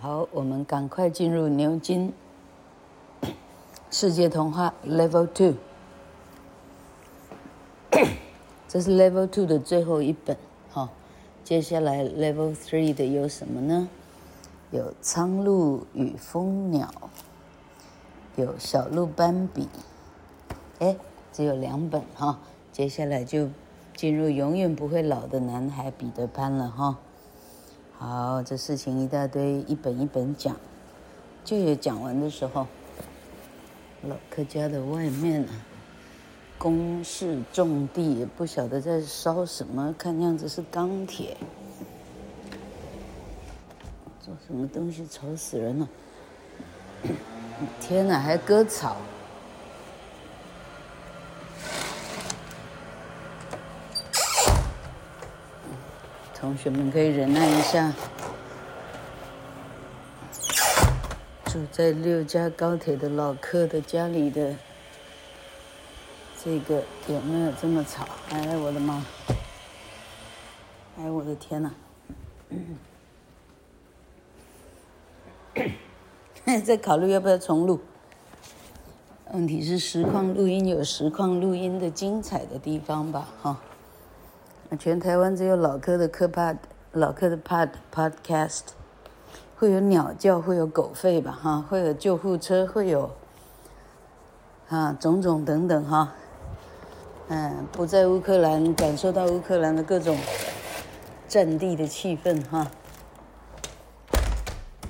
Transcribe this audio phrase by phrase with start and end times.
[0.00, 2.12] 好，我们赶快进入牛津
[3.90, 5.54] 世界童话 Level Two。
[8.68, 10.36] 这是 Level Two 的最后一本，
[10.70, 10.88] 哈。
[11.42, 13.88] 接下来 Level Three 的有什么呢？
[14.70, 16.88] 有苍鹭与蜂鸟，
[18.36, 19.68] 有小鹿斑比。
[20.78, 20.94] 哎，
[21.32, 22.38] 只有两本哈。
[22.70, 23.48] 接下来就
[23.96, 26.98] 进入永远不会老的男孩彼得潘了哈。
[28.00, 30.54] 好，这事情一大堆，一本一本讲，
[31.44, 32.64] 就有讲完的时候。
[34.02, 35.50] 老客家的外面啊，
[36.56, 41.36] 工事种地，不晓得在烧什么，看样子是钢铁。
[44.20, 45.88] 做什么东西吵死人了！
[47.80, 48.96] 天哪，还割草！
[56.40, 57.92] 同学们可以忍耐一下。
[61.46, 64.54] 住在六家高铁的老客的家里的
[66.44, 68.06] 这个有没有这么吵？
[68.30, 69.04] 哎，我的妈！
[70.98, 71.74] 哎，我的天哪！
[76.64, 77.80] 在考虑要不要重录。
[79.32, 83.28] 问题是实况录音有实况录音的精彩的地方吧？
[83.42, 83.60] 哈。
[84.76, 86.56] 全台湾只有老柯的柯 pod，
[86.92, 88.60] 老柯的 pod podcast，
[89.56, 91.32] 会有鸟叫，会有狗吠吧？
[91.32, 93.10] 哈，会有救护车，会有
[94.68, 96.12] 啊种种等等哈。
[97.28, 100.18] 嗯，不在乌克兰，感受到乌克兰的各种
[101.26, 102.70] 战地的气氛哈。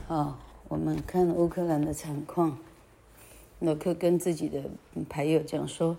[0.09, 2.59] 好，我们看乌克兰的惨况。
[3.61, 4.63] 老柯跟自己的
[5.09, 5.97] 牌友讲说。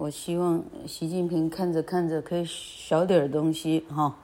[0.00, 4.16] 我希望习近平看着看着可以少点东西哈，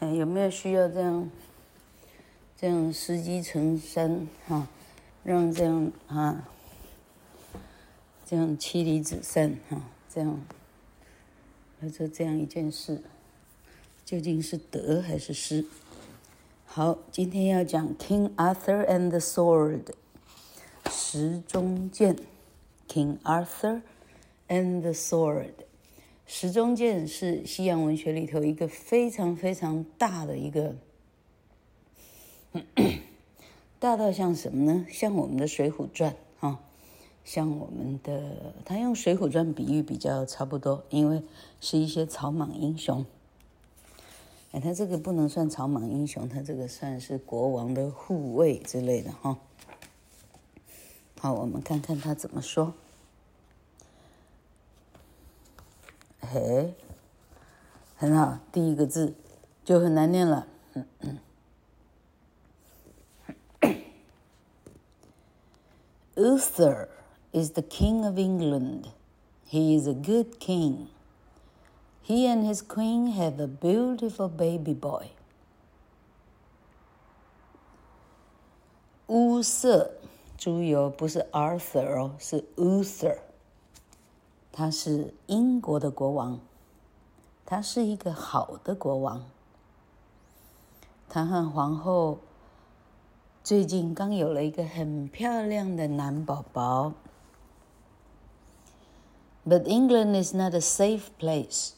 [0.00, 1.30] 哎，有没有需要这样
[2.56, 4.66] 这样时机成山哈，
[5.22, 6.42] 让这样哈
[8.26, 9.80] 这样妻离子散哈，
[10.12, 10.40] 这样
[11.78, 13.00] 来做这样一件事，
[14.04, 15.64] 究竟是得还是失？
[16.66, 19.92] 好，今天要讲 King Arthur and the Sword，
[20.90, 22.16] 石中剑
[22.88, 23.82] ，King Arthur。
[24.48, 25.52] And the sword，
[26.26, 30.74] 石中剑是西洋文学里头一个非常非常大的一个，
[33.78, 34.86] 大到像什么呢？
[34.90, 36.16] 像我们的《水浒传》
[36.46, 36.60] 啊，
[37.24, 41.22] 像我们的，他用《水浒传》比喻比较差不多，因为
[41.60, 43.04] 是一些草莽英雄。
[44.52, 49.36] 哎，他这个不能算草莽英雄，他这个算是国王的护卫之类的哈。
[51.20, 52.72] 好，我们看看他怎么说。
[56.27, 56.73] 嘿，
[57.95, 59.13] 很好，第一个字
[59.63, 60.47] 就很难念了。
[60.73, 61.19] 嗯嗯。
[66.15, 66.89] Uther
[67.31, 68.89] is the king of England.
[69.49, 70.87] He is a good king.
[72.05, 75.07] He and his queen have a beautiful baby boy.
[79.07, 79.91] 乌瑟，
[80.37, 83.17] 注意哦，不是 Arthur 哦，是 Uther。
[84.57, 86.39] 他是英国的国王，
[87.45, 89.23] 他是一个好的国王。
[91.09, 92.19] 他和皇后
[93.43, 96.93] 最近刚有了一个很漂亮的男宝宝。
[99.45, 101.71] But England is not a safe place.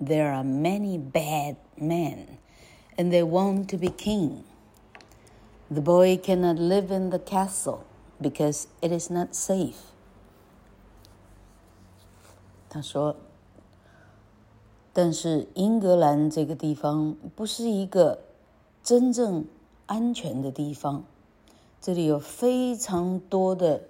[0.00, 2.38] There are many bad men,
[2.96, 4.44] and they want to be king.
[5.70, 7.80] The boy cannot live in the castle
[8.20, 9.76] because it is not safe.
[12.73, 13.17] 他说
[14.93, 18.21] ：“但是英格兰这个地方不是一个
[18.81, 19.43] 真正
[19.87, 21.03] 安全的地方，
[21.81, 23.81] 这里有非常多的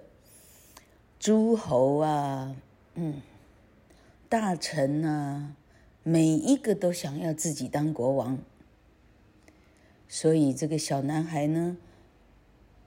[1.20, 2.56] 诸侯啊，
[2.96, 3.22] 嗯，
[4.28, 5.54] 大臣啊，
[6.02, 8.36] 每一个都想要自己当国王，
[10.08, 11.76] 所以这个小男孩呢，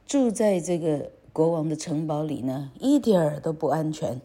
[0.05, 4.19] 住在这个国王的城堡里呢，一点儿都不安全。”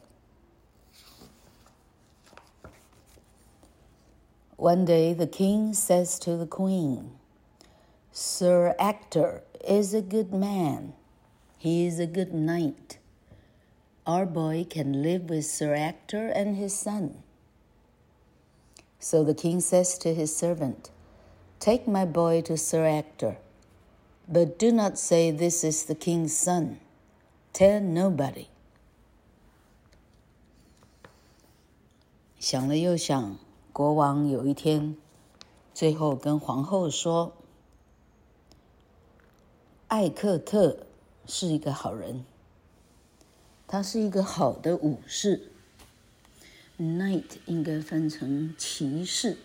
[4.59, 7.11] One day the king says to the queen,
[8.11, 10.93] Sir Ector is a good man.
[11.57, 12.97] He is a good knight.
[14.07, 17.23] Our boy can live with Sir Ector and his son.
[18.99, 20.89] So the king says to his servant,
[21.59, 23.37] Take my boy to Sir Ector,
[24.27, 26.79] but do not say this is the king's son.
[27.51, 28.47] Tell nobody.
[32.39, 33.39] 想了又想。
[33.80, 34.94] 国王有一天，
[35.72, 37.32] 最后跟皇后说
[39.88, 40.84] ：“艾克特
[41.24, 42.26] 是一个好人，
[43.66, 45.50] 他是一个好的武士。
[46.78, 49.38] Knight 应该翻成骑士，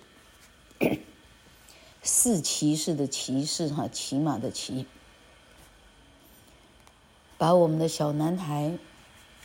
[2.04, 4.86] 四骑士的骑士哈，骑马的骑。
[7.38, 8.78] 把我们的小男孩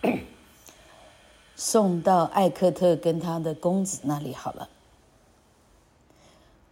[1.54, 4.69] 送到艾克特跟他的公子那里好了。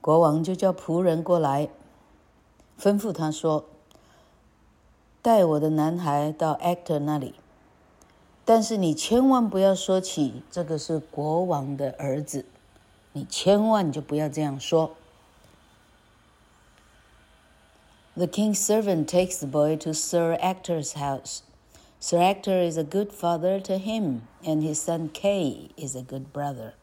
[0.07, 1.69] 国王就叫仆人过来，
[2.79, 7.35] 吩咐他说：“带我的男孩到艾克特那里。”
[8.45, 12.43] 但是你千万不要说起这个是国王的儿子，
[13.13, 14.91] 你千万就不要这样说。
[18.15, 21.39] The king's servant takes the boy to Sir Ector's house.
[21.99, 26.33] Sir Ector is a good father to him, and his son Kay is a good
[26.33, 26.73] brother.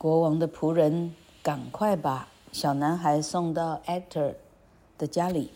[0.00, 4.34] 国王的仆人赶快把小男孩送到 Ector
[4.98, 5.52] 的家里。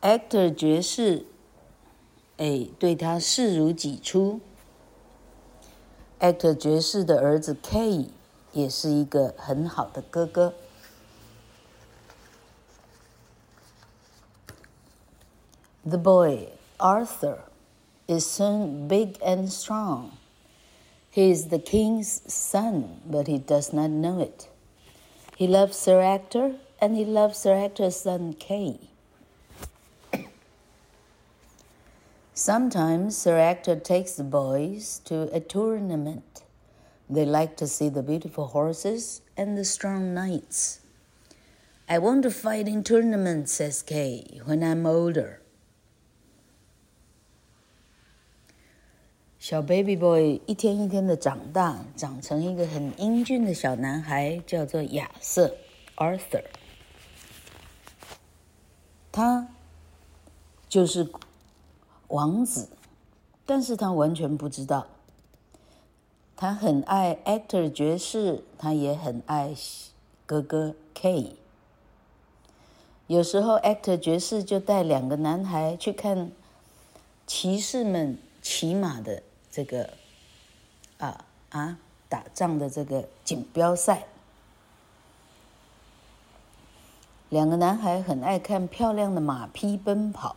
[0.00, 1.26] Ector 爵士，
[2.36, 4.40] 哎，对他视如己出。
[6.18, 8.08] Ector 爵士的儿子 Kay
[8.52, 10.54] 也是一个很好的哥哥。
[15.84, 16.48] The boy
[16.78, 17.38] Arthur
[18.06, 20.10] is soon big and strong.
[21.09, 24.49] He is the king's son, but he does not know it.
[25.35, 28.79] He loves Sir Ector, and he loves Sir Ector's son Kay.
[32.33, 36.43] Sometimes Sir Ector takes the boys to a tournament.
[37.09, 40.81] They like to see the beautiful horses and the strong knights.
[41.89, 45.39] I want to fight in tournaments, says Kay, when I'm older.
[49.39, 55.55] 小 baby boy 一天一天的长大，长成一个很英俊的小男孩，叫做亚瑟
[55.95, 56.43] （Arthur）。
[59.11, 59.47] 他
[60.67, 61.07] 就是。
[62.09, 62.69] 王子，
[63.45, 64.87] 但是他完全不知道。
[66.37, 69.53] 他很爱 actor 爵士，他也很爱
[70.25, 71.35] 哥哥 K。
[73.07, 76.31] 有时候 actor 爵士就带两个男孩去看
[77.25, 79.21] 骑士们骑马的
[79.57, 79.89] 这个
[80.99, 84.05] 啊啊打仗的这个锦标赛。
[87.29, 90.35] 两个男孩很爱看漂亮的马匹奔跑。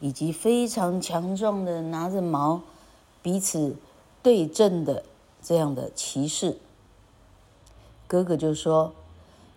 [0.00, 2.60] 以及非常强壮的拿着矛
[3.20, 3.74] 彼此
[4.22, 5.02] 对阵的
[5.42, 6.56] 这样的骑士，
[8.06, 8.94] 哥哥就说：“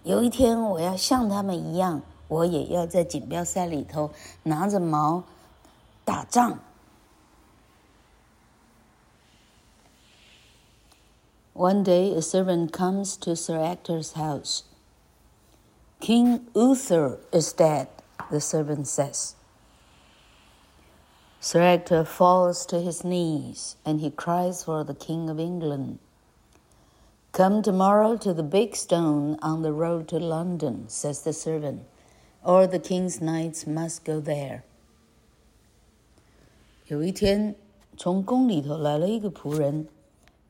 [0.02, 4.10] 有一天我要像他们一样，我也要在锦标赛里头
[4.42, 5.22] 拿着矛
[6.04, 6.58] 打仗。”
[11.53, 14.65] One day, a servant comes to Sir Ector's house.
[16.01, 17.89] King Uther is dead,
[18.31, 19.35] the servant says.
[21.41, 25.99] Sir Ector falls to his knees and he cries for the King of England.
[27.33, 31.85] Come tomorrow to the big stone on the road to London, says the servant,
[32.43, 34.63] or the king's knights must go there.
[36.89, 37.55] 有一天，
[37.97, 39.89] 从宫里头来了一个仆人，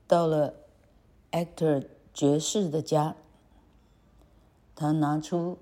[0.06, 0.54] 到了
[1.31, 3.15] Actor 爵士的家。
[4.75, 5.57] 他拿出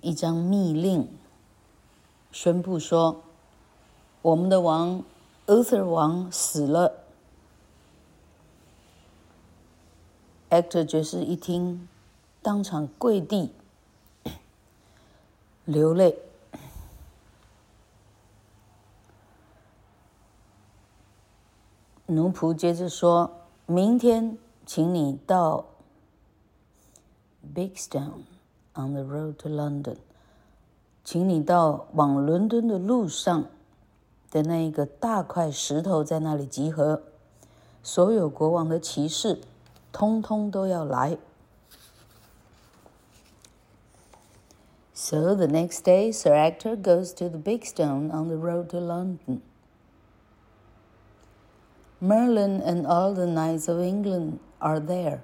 [0.00, 1.08] 一张密令。
[2.32, 3.22] 宣布说
[4.22, 5.02] ：“我们的王
[5.46, 7.04] ，Uther 王死了。”
[10.50, 11.88] ”Actor 爵士一听，
[12.42, 13.52] 当场跪地
[15.66, 16.27] 流泪。
[22.07, 25.65] 奴仆接着说：“明天，请你到
[27.53, 28.23] Big Stone
[28.75, 29.97] on the road to London。”
[31.03, 33.45] 请你到往伦敦的路上
[34.31, 37.03] 的那一个大块石头，在那里集合，
[37.83, 39.41] 所有国王的骑士，
[39.91, 41.17] 通通都要来。
[44.93, 49.41] So the next day, Sir Ector goes to the big stone on the road to London.
[51.99, 55.23] Merlin and all the knights of England are there.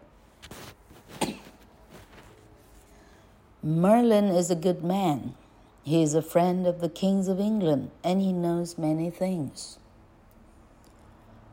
[3.62, 5.36] Merlin is a good man.
[5.84, 9.78] He is a friend of the kings of England, and he knows many things.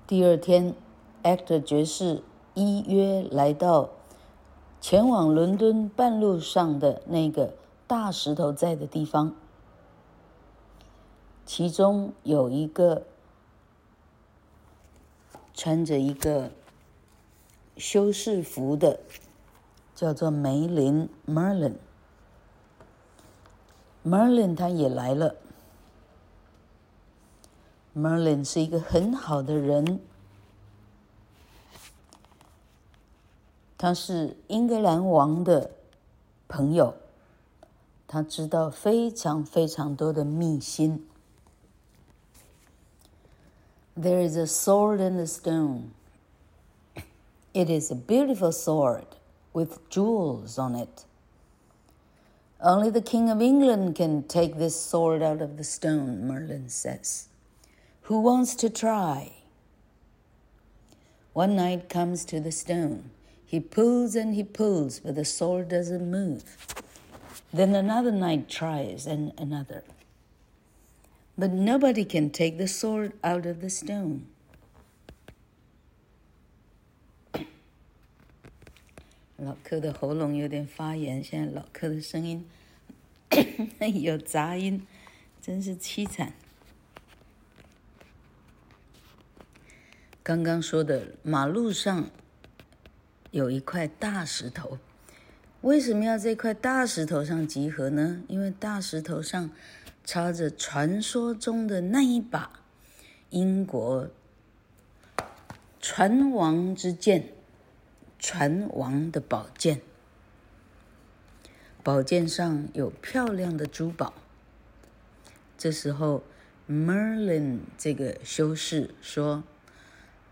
[0.06, 0.74] 第二天，
[1.24, 2.22] Ector 爵士
[2.54, 3.90] 依约来到
[4.80, 7.54] 前往伦敦半路上的那个
[7.88, 9.34] 大石头在的地方，
[11.44, 13.02] 其中有一个
[15.53, 16.51] 穿着一个
[17.77, 18.99] 修饰服的，
[19.93, 21.75] 叫做梅林 （Merlin）。
[24.03, 25.35] Merlin 他也来了。
[27.95, 29.99] Merlin 是一个很好的人，
[33.77, 35.71] 他是英格兰王的
[36.47, 36.95] 朋友，
[38.07, 41.05] 他知道非常非常多的秘辛。
[43.97, 45.91] There is a sword in the stone.
[47.53, 49.05] It is a beautiful sword
[49.51, 51.03] with jewels on it.
[52.61, 57.27] Only the King of England can take this sword out of the stone, Merlin says.
[58.03, 59.33] Who wants to try?
[61.33, 63.09] One knight comes to the stone.
[63.45, 66.43] He pulls and he pulls, but the sword doesn't move.
[67.51, 69.83] Then another knight tries, and another.
[71.41, 74.27] But nobody can take the sword out of the stone.
[79.37, 82.45] 老柯的喉咙有点发炎，现在老柯的声音
[84.03, 84.85] 有杂音，
[85.41, 86.33] 真是凄惨。
[90.21, 92.11] 刚刚说的马路上
[93.31, 94.77] 有一块大石头，
[95.61, 98.21] 为什么要在这块大石头上集合呢？
[98.27, 99.49] 因为大石头上
[100.03, 102.61] 插着传说中的那一把
[103.29, 104.09] 英国
[105.79, 107.33] 船王之剑，
[108.19, 109.81] 船王的宝剑，
[111.83, 114.13] 宝剑上有漂亮的珠宝。
[115.57, 116.23] 这时候
[116.69, 119.43] ，Merlin 这个修士说。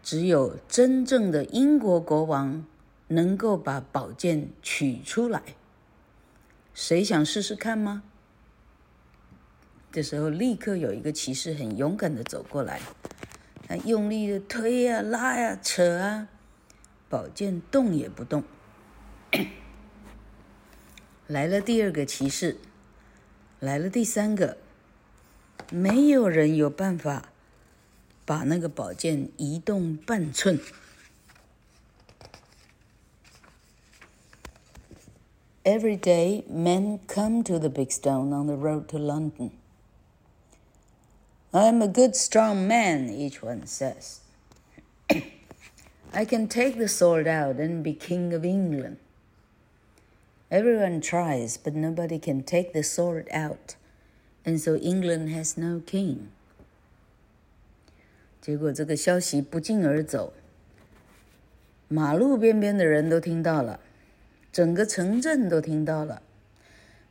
[0.01, 2.65] 只有真正的英国国王
[3.09, 5.43] 能够把宝剑取出来。
[6.73, 8.03] 谁想试试看吗？
[9.92, 12.80] 这时候，立刻有一个骑士很勇敢的走过来，
[13.66, 16.28] 他用力的推呀、拉呀、扯啊，
[17.08, 18.44] 宝剑动也不动。
[21.26, 22.58] 来了第二个骑士，
[23.60, 24.58] 来了第三个，
[25.70, 27.30] 没有人有办法。
[28.26, 30.58] 把那个宝剑移动半寸。
[35.62, 39.50] Every day, men come to the big stone on the road to London.
[41.52, 44.20] I'm a good, strong man, each one says.
[46.12, 48.96] I can take the sword out and be king of England.
[50.50, 53.76] Everyone tries, but nobody can take the sword out,
[54.44, 56.28] and so England has no king.
[58.40, 60.32] 结果这个消息不胫而走，
[61.88, 63.80] 马路边边的人都听到了，
[64.52, 66.22] 整个城镇都听到了。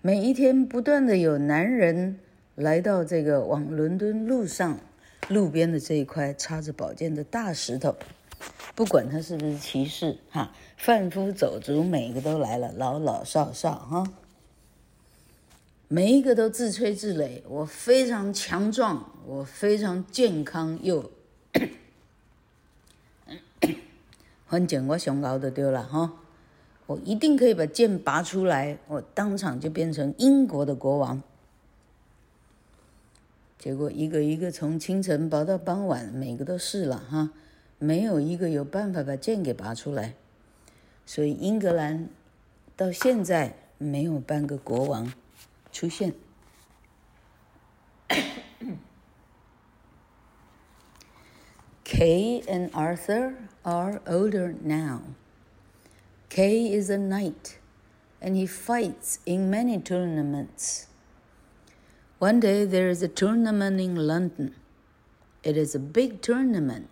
[0.02, 2.20] 每一天不断的有男人
[2.59, 4.81] 来到这个往伦敦路上
[5.29, 7.95] 路边的这一块插着宝剑的大石头，
[8.75, 14.13] 不管他是不是骑士哈，贩夫走卒每一个都来了，老老少少哈，
[15.87, 21.09] 每一个都自吹自擂，我非常强壮，我非常健康又。
[24.49, 26.13] 反正我想熬的丢了哈，
[26.87, 31.23] 我一定可以把剑拔出来，我当场就变成英国的国王。
[33.58, 37.32] 结果一个一个从清晨拔到傍晚，每个都试了哈，
[37.80, 40.16] 没有一个有办法把剑给拔出来，
[41.06, 42.10] 所以英格兰
[42.76, 45.14] 到现在没有半个国王
[45.72, 46.14] 出现。
[51.86, 55.02] Kay and Arthur are older now.
[56.30, 57.58] Kay is a knight,
[58.20, 60.87] and he fights in many tournaments.
[62.20, 64.56] One day there is a tournament in London.
[65.44, 66.88] It is a big tournament,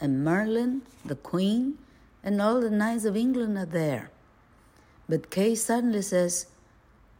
[0.00, 1.78] and Merlin, the Queen,
[2.22, 4.10] and all the knights of England are there.
[5.08, 6.46] But Kay suddenly says,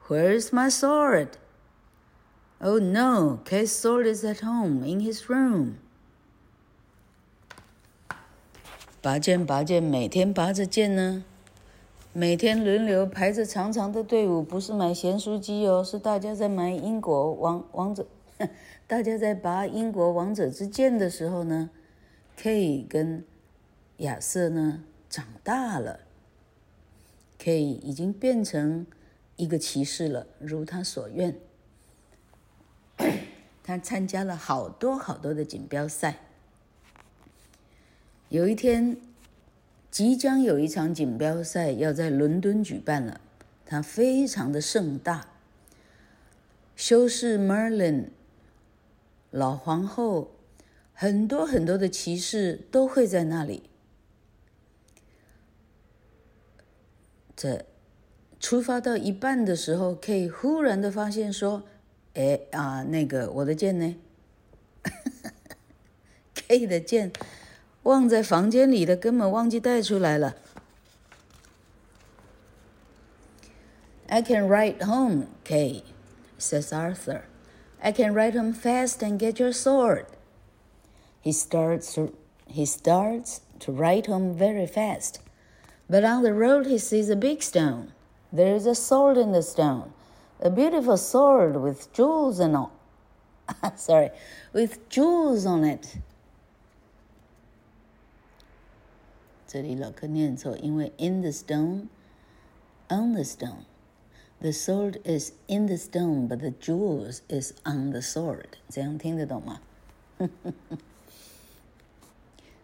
[0.09, 1.37] Where is my sword?
[2.61, 5.79] Oh no, Kay's sword is at home in his room.
[9.01, 11.25] 拔剑，拔剑，每天拔着剑呢，
[12.16, 18.06] 每天轮流排着长长的队伍，不是买咸酥鸡哦，是大家在买英国王王者，
[18.86, 21.72] 大家在拔英国王者之剑的时候呢
[22.38, 23.26] ，K 跟
[23.98, 26.02] 亚瑟呢长大了
[27.40, 28.86] ，K 已经变成
[29.36, 31.36] 一个骑士了，如他所愿，
[33.64, 36.20] 他参加了好多好多的锦标赛。
[38.30, 38.98] 有一天，
[39.94, 43.22] 即将有一场锦标赛要在伦敦举办了，
[43.64, 45.28] 它非常的盛大。
[46.76, 48.06] 修士 Merlin、
[49.30, 50.32] 老皇后，
[50.94, 53.70] 很多很多的骑士都会在那里。
[57.36, 57.64] 这
[58.40, 61.66] 出发到一半的时候，K 忽然的发现说
[62.16, 63.96] ：“哎啊，那个我的剑呢？
[66.34, 67.12] ”K 的剑
[67.83, 70.37] 忘在房间里的，根本忘记带出来了。
[74.09, 75.85] I can ride home, K,
[76.39, 77.23] says Arthur.
[77.81, 80.07] I can ride home fast and get your sword.
[81.21, 82.15] He starts to,
[82.47, 85.21] he starts to ride home very fast.
[85.89, 87.93] But on the road he sees a big stone.
[88.33, 89.93] There is a sword in the stone,
[90.41, 92.73] a beautiful sword with jewels and all.
[93.77, 94.11] Sorry,
[94.53, 95.97] with jewels on it.
[99.54, 101.86] 这里老课念错，因为 in the stone,
[102.90, 103.66] on the stone.
[104.42, 108.48] The sword is in the stone, but the jewels is on the sword.
[108.68, 109.62] 这样听得懂吗？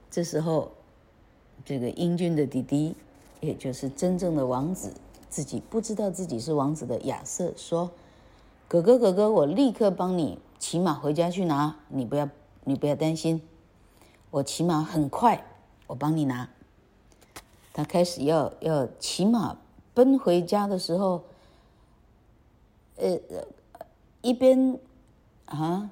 [0.10, 0.72] 这时候，
[1.64, 2.96] 这个英俊的弟弟，
[3.40, 4.92] 也就是真正的王子，
[5.30, 7.92] 自己不知道自己是王子的亚瑟说
[8.68, 12.28] ：“哥哥，哥哥，我立刻帮你骑马回家去拿，你不要，
[12.64, 13.44] 你不要担心，
[14.32, 15.46] 我骑马很快，
[15.86, 16.50] 我帮你拿。”
[17.74, 19.58] 他开始要要骑马
[19.94, 21.24] 奔回家的时候。
[23.02, 23.18] 呃，
[24.22, 24.78] 一边
[25.46, 25.90] 啊，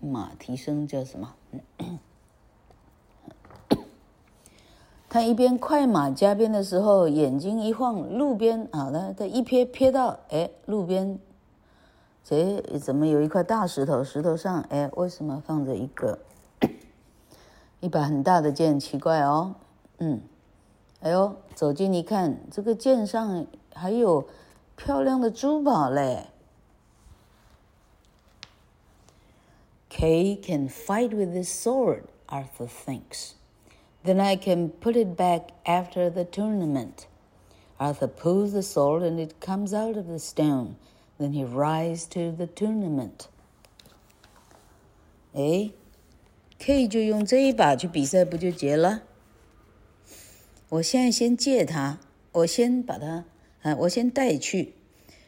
[0.00, 1.32] 马蹄声叫什么？
[5.08, 11.16] 他一边快马加鞭的时候，眼睛一晃，路边啊，他他一瞥瞥到，哎，路边，
[12.24, 14.02] 这怎么有一块大石头？
[14.02, 16.18] 石头上，哎，为什么放着一个
[17.78, 18.80] 一把很大的剑？
[18.80, 19.54] 奇怪哦，
[19.98, 20.20] 嗯，
[21.01, 24.27] 哎呦，走近一看，这个剑上还有
[24.75, 26.27] 漂亮的珠宝嘞。
[29.89, 33.33] Kay can fight with his sword, Arthur thinks.
[34.03, 37.07] Then I can put it back after the tournament.
[37.77, 40.75] Arthur pulls the sword and it comes out of the stone.
[41.19, 43.27] Then he rides to the tournament.
[45.33, 45.71] 哎，
[46.59, 49.01] K 就用这一把去比赛，不就结了？
[50.72, 51.98] 我现在先借他，
[52.32, 53.24] 我先把他，
[53.60, 54.72] 啊，我先带去，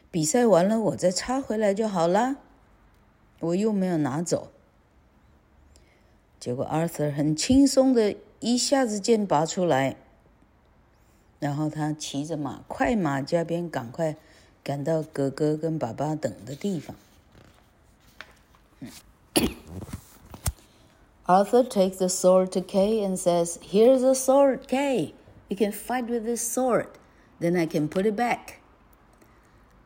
[0.09, 2.37] 比赛完了我再插回来就好了。
[3.41, 4.51] 我又没有拿走。
[6.39, 9.97] 结果，Arthur 很轻松的一下子剑拔出来，
[11.37, 14.17] 然后他骑着马，快马加鞭，赶快
[14.63, 16.95] 赶到哥哥跟爸爸等的地方。
[21.27, 25.13] Arthur takes the sword to Kay and says, "Here's a sword, Kay.
[25.48, 26.88] You can fight with this sword.
[27.40, 28.60] Then I can put it back."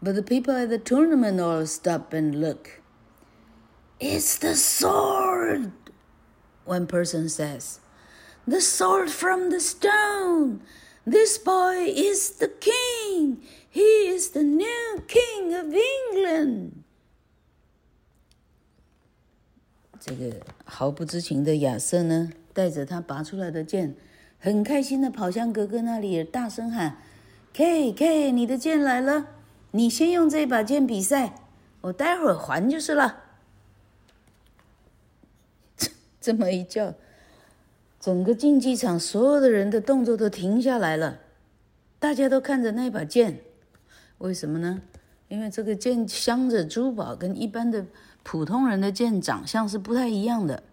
[0.03, 2.83] But the people at the tournament all stop and look.
[4.01, 5.73] It's the sword!
[6.67, 7.81] One person says,
[8.47, 10.61] The sword from the stone.
[11.07, 13.43] This boy is the king.
[13.71, 16.85] He is the new king of England.
[20.01, 23.97] 这个毫不知情的亚瑟呢，带着他拔出来的剑，
[24.40, 26.98] 很开心的跑向哥哥那里，大声喊
[27.54, 29.28] ：“K K，你的剑来了！
[29.72, 31.36] 你先用这把剑比赛，
[31.82, 33.24] 我待会儿还就是了。
[36.22, 36.94] ”这么一叫，
[38.00, 41.20] 整个竞技场所有的人的动作都停下来了，
[42.00, 43.42] 大家都看着那把剑，
[44.20, 44.82] 为什么呢？
[45.28, 47.86] 因为这个剑镶着珠宝，跟一般的
[48.24, 50.64] 普通人的剑长相是不太一样的。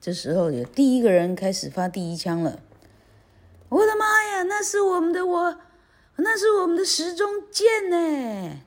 [0.00, 2.60] 这时候有第一个人开始发第一枪了，
[3.69, 5.57] 我的妈呀，那是我们的我，
[6.17, 8.59] 那是我们的时钟剑呢！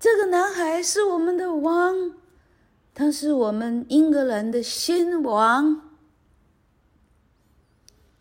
[0.00, 2.16] 这个男孩是我们的王。
[2.94, 5.90] 他是我们英格兰的新王。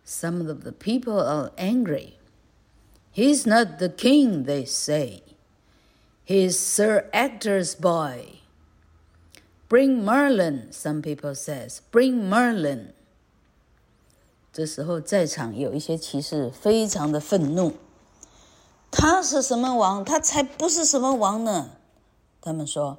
[0.06, 2.14] Some of the people are angry.
[3.14, 5.24] He's not the king, they say.
[6.24, 8.40] He's Sir Ector's boy.
[9.68, 11.82] Bring Merlin, some people says.
[11.92, 12.94] Bring Merlin.
[14.56, 17.74] 这时候在场有一些骑士非常的愤怒。
[18.92, 20.04] 他是什么王？
[20.04, 21.72] 他才不是什么王呢！
[22.42, 22.98] 他们说。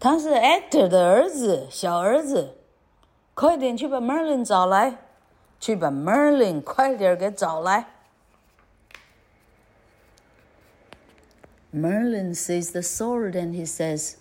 [0.00, 2.54] 他是 Actor 的儿子，小儿子，
[3.34, 4.98] 快点去把 Merlin 找来，
[5.58, 7.88] 去把 Merlin 快点给找来。
[11.74, 14.14] Merlin sees the sword and he says,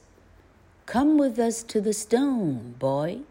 [0.85, 3.21] "Come with us to the stone, boy."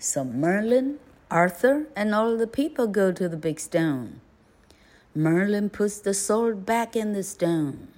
[0.00, 0.96] So Merlin,
[1.29, 4.21] Arthur and all the people go to the big stone.
[5.13, 7.89] Merlin puts the sword back in the stone.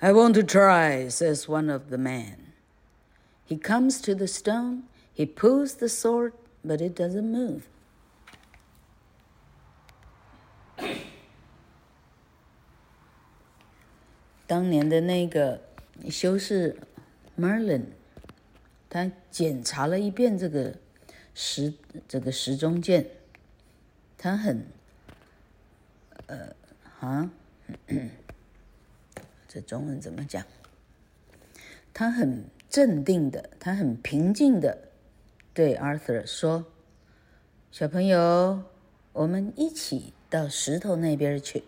[0.00, 2.52] I want to try, says one of the men.
[3.44, 6.32] He comes to the stone, he pulls the sword,
[6.64, 7.68] but it doesn't move.
[17.38, 17.92] Merlin，
[18.88, 20.74] 他检查了一遍这个
[21.38, 21.74] 时
[22.08, 23.06] 这个时钟剑，
[24.16, 24.64] 他很
[26.28, 26.56] 呃
[26.98, 27.30] 啊，
[29.46, 30.42] 这中文怎么讲？
[31.92, 34.88] 他很镇定的，他很平静的
[35.52, 36.64] 对 Arthur 说
[37.70, 38.62] ：“小朋友，
[39.12, 41.64] 我们一起到石头那边去。”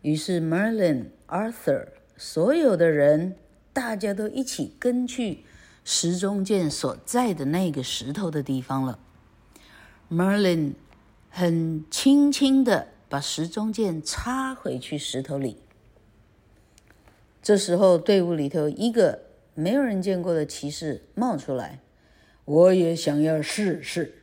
[0.00, 3.36] 于是 Merlin、Arthur 所有的人，
[3.74, 5.44] 大家都一起跟去
[5.84, 8.98] 时钟剑所在的那个石头的地方了。
[10.10, 10.72] Merlin
[11.28, 15.58] 很轻轻的把时钟剑插回去石头里。
[17.42, 19.20] 这时候，队伍里头一个
[19.54, 21.80] 没有人见过的骑士冒出来，
[22.46, 24.22] 我也想要试试。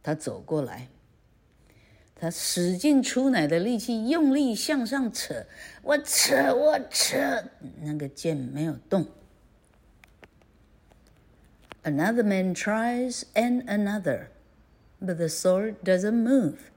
[0.00, 0.88] 他走过来，
[2.14, 5.44] 他使劲出奶的力气，用力向上扯，
[5.82, 7.16] 我扯，我扯，
[7.80, 9.04] 那个剑没有动。
[11.85, 14.29] Another man tries and another,
[15.01, 16.71] but the sword doesn't move.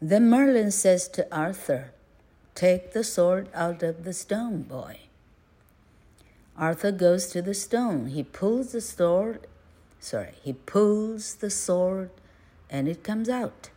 [0.00, 1.92] Then Merlin says to Arthur.
[2.54, 5.00] Take the sword out of the stone, boy.
[6.56, 8.08] Arthur goes to the stone.
[8.08, 9.46] He pulls the sword,
[10.00, 12.10] sorry, he pulls the sword,
[12.68, 13.70] and it comes out.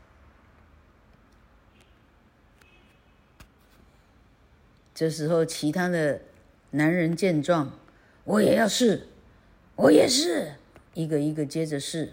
[4.94, 6.22] 这时候，其他的
[6.72, 7.78] 男人见状，
[8.24, 9.08] 我也要试，
[9.83, 10.57] 我也是，
[10.93, 12.13] 一个一个接着试，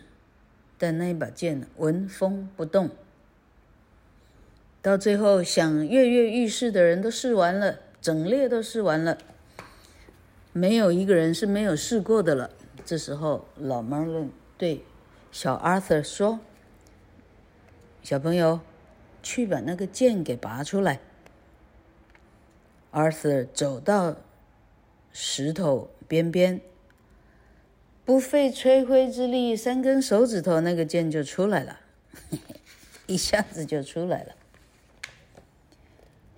[0.78, 2.90] 但那一把剑纹风不动。
[4.82, 9.18] 到最后，想跃跃欲试的人都试完了，整列都试完了，
[10.54, 12.52] 没有一个人是没有试过的了。
[12.86, 14.86] 这时候，老 Merlin 对
[15.30, 16.40] 小 Arthur 说
[18.02, 18.62] ：“小朋友，
[19.22, 21.02] 去把那个剑给拔出来。
[22.94, 24.16] ”Arthur 走到
[25.12, 26.62] 石头边边，
[28.07, 31.81] 不费吹灰之力，三根手指头，那个剑就出来了，
[33.07, 34.35] 一下子就出来了。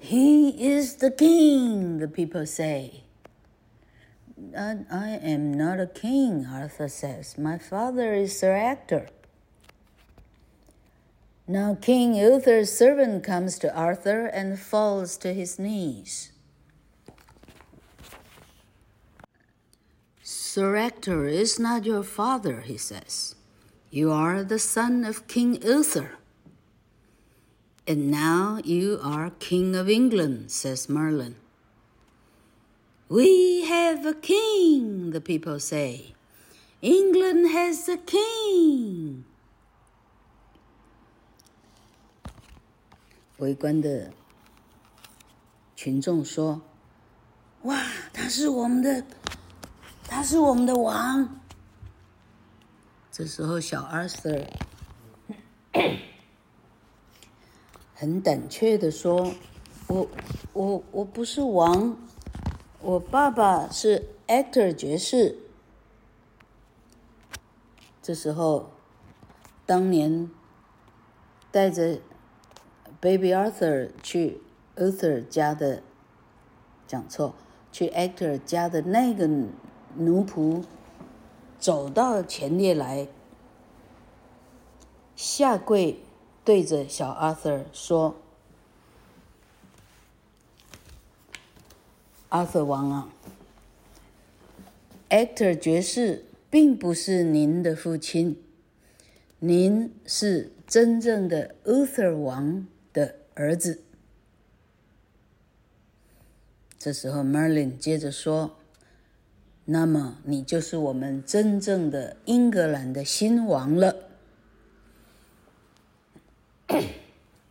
[0.01, 3.05] He is the king, the people say.
[4.55, 7.39] I, I am not a king, Arthur says.
[7.39, 9.07] My father is Sir Ector.
[11.47, 16.33] Now King Uther's servant comes to Arthur and falls to his knees.
[20.49, 23.35] Sir Ector is not your father, he says.
[23.91, 26.13] You are the son of King Uther.
[27.87, 31.37] And now you are King of England, says Merlin.
[33.11, 36.15] We have a king, the people say.
[36.81, 39.25] England has a king.
[43.37, 44.11] 围观的
[45.77, 49.05] 群众说：“哇，他是我们的，
[50.10, 51.40] 他是我们的王。”
[53.12, 54.48] 这时候，小 Arthur。
[57.94, 59.34] 很胆怯地说
[59.88, 60.08] ：“我
[60.54, 61.98] 我我不是王，
[62.82, 65.38] 我爸爸是 Actor 爵士。”
[68.02, 68.72] 这时候，
[69.66, 70.32] 当年
[71.52, 72.00] 带着
[73.02, 74.42] Baby Arthur 去
[74.78, 75.84] Uther 家的，
[76.88, 77.36] 讲错，
[77.72, 79.28] 去 Actor 家的那个
[80.00, 80.64] 奴仆，
[81.60, 83.08] 走到前列来，
[85.16, 86.00] 下跪。
[86.46, 88.16] 对着小 Arthur 说
[92.32, 93.10] ：“Arthur 王啊
[95.10, 98.42] ，Actor 爵士并不是您的父亲，
[99.38, 103.84] 您是真正的 Uther 王的儿子。”
[106.80, 108.58] 这时候 Merlin 接着说
[109.69, 113.95] ：“那么你就是我们真正的英格兰的新王了。”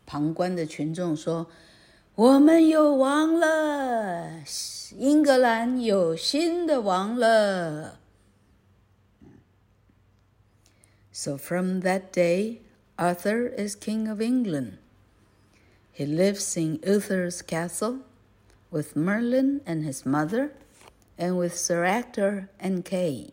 [0.05, 4.43] 旁观的群众说：“我们有王了，
[4.97, 7.99] 英格兰有新的王了。”
[11.11, 12.59] So from that day,
[12.97, 14.73] Arthur is king of England.
[15.95, 17.99] He lives in Uther's castle
[18.71, 20.51] with Merlin and his mother,
[21.17, 23.31] and with Sir Ector and Kay.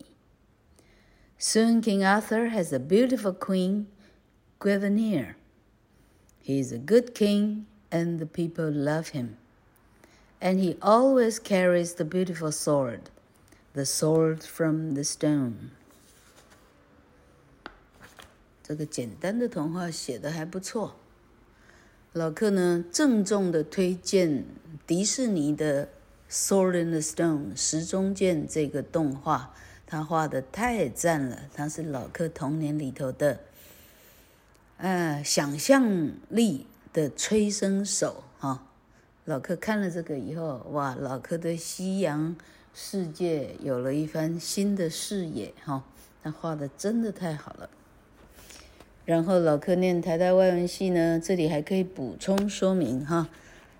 [1.37, 3.87] Soon King Arthur has a beautiful queen,
[4.59, 5.35] Guinevere.
[6.39, 9.37] He is a good king, and the people love him.
[10.39, 13.09] And he always carries the beautiful sword,
[13.73, 15.71] the sword from the stone.
[18.63, 20.95] 这个简单的童话写得还不错。
[22.13, 24.45] 老克呢郑重的推荐
[24.85, 25.87] 迪士尼的《
[26.30, 29.54] Sword in the Stone》石中剑这个动画，
[29.86, 33.40] 他画的太赞了，他是老克童年里头的，
[34.78, 38.66] 呃，想象力的催生手哈、
[39.24, 42.34] 老克看了这个以后，哇，老克对西洋
[42.74, 45.84] 世界有了一番新的视野哈、
[46.22, 47.70] 他画的真的太好了。
[49.04, 53.28] 然后老克念台大外文系呢，这里还可以补充说明哈。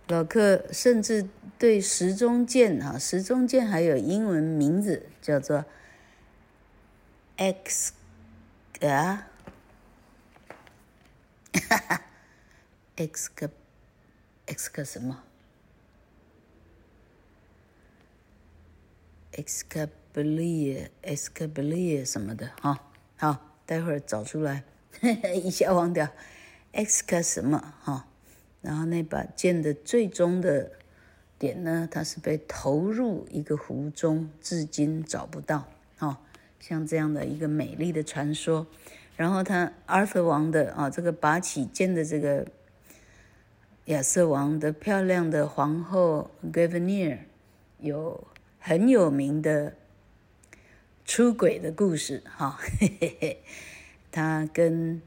[0.06, 5.64] 老克甚至对时钟剑哈，时钟剑还有英文名字叫做
[7.36, 7.94] X
[8.80, 9.28] 啊，
[11.52, 12.02] 哈哈
[12.96, 13.50] ，X 个
[14.46, 15.22] X 个什么
[19.32, 24.64] ？Excalibur，Excalibur 什么的哈，好，待会儿找出来。
[25.34, 26.08] 一下忘掉
[26.72, 28.08] ，X 个什么哈？
[28.62, 30.72] 然后那把剑的最终的
[31.38, 31.88] 点呢？
[31.90, 35.68] 它是被投入一个湖中，至今找不到。
[35.98, 36.18] 哈，
[36.60, 38.66] 像这样的一个美丽的传说。
[39.16, 42.46] 然后他阿瑟王的啊，这个拔起剑的这个
[43.86, 47.20] 亚瑟王的漂亮的皇后 Guinevere
[47.78, 48.26] 有
[48.58, 49.74] 很有名的
[51.04, 52.22] 出轨的故事。
[52.26, 53.42] 哈，嘿嘿嘿。
[54.10, 55.00] 他跟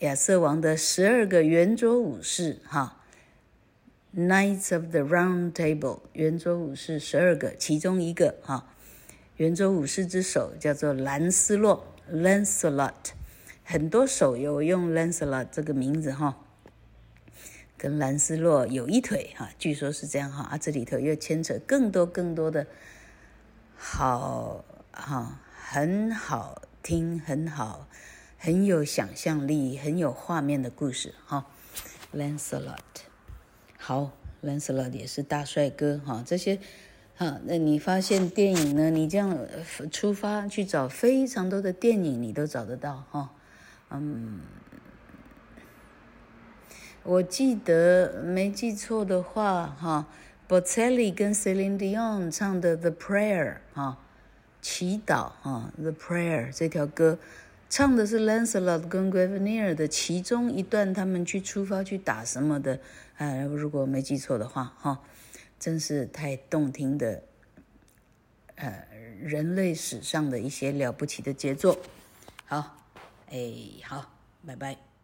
[0.00, 3.02] 亚瑟王的十二个圆桌武士，哈
[4.16, 8.66] ，Knights of the Round Table，圆桌武士十二个，其中一个哈，
[9.36, 13.10] 圆桌武士之首叫做兰斯洛 （Lancelot），
[13.62, 16.38] 很多手游用 Lancelot 这个名字哈，
[17.76, 22.66] 跟兰斯洛有一腿哈，据说是这样哈，啊，这里头又牵扯更多更多的
[23.76, 27.86] 好哈，很好听，很好。
[28.38, 31.46] 很有想象力、很有画面的故事哈
[32.14, 33.05] ，Lancelot，
[33.86, 34.10] 好
[34.42, 36.20] ，Lancelot 也是大帅哥哈。
[36.26, 36.58] 这些，
[37.14, 38.90] 哈，那你发现电影呢？
[38.90, 39.38] 你这样
[39.92, 43.30] 出发去找非常多的电影，你都找得到哈。
[43.90, 44.40] 嗯，
[47.04, 50.08] 我记得没记错的话哈
[50.48, 53.98] ，Bocelli 跟 Celine Dion 唱的《The Prayer》哈，
[54.60, 57.20] 祈祷哈，《The Prayer》这条歌。
[57.68, 62.80] 唱的是 Lancelot 跟 Guinevere 的其中一段，他们去出发去打什么的？
[63.18, 65.02] 啊，如果没记错的话，哈，
[65.58, 67.22] 真是太动听的，
[68.56, 68.86] 呃，
[69.22, 71.78] 人类史上的一些了不起的杰作。
[72.44, 72.76] 好，
[73.30, 73.38] 哎，
[73.84, 74.10] 好，
[74.46, 74.95] 拜拜。